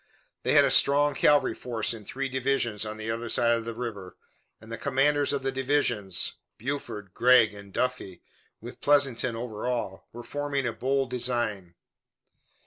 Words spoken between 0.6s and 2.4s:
a strong cavalry force in three